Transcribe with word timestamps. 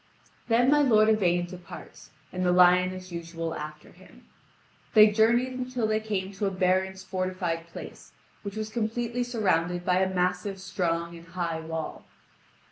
Then 0.47 0.71
my 0.71 0.81
lord 0.81 1.09
Yvain 1.09 1.45
departs, 1.45 2.09
and 2.33 2.43
the 2.43 2.51
lion 2.51 2.91
as 2.91 3.11
usual 3.11 3.53
after 3.53 3.91
him. 3.91 4.25
They 4.95 5.11
journeyed 5.11 5.53
until 5.53 5.85
they 5.85 5.99
came 5.99 6.31
to 6.31 6.47
a 6.47 6.49
baron's 6.49 7.03
fortified 7.03 7.67
place, 7.67 8.11
which 8.41 8.55
was 8.55 8.71
completely 8.71 9.23
surrounded 9.23 9.85
by 9.85 9.99
a 9.99 10.11
massive, 10.11 10.59
strong, 10.59 11.15
and 11.15 11.27
high 11.27 11.59
wall. 11.59 12.03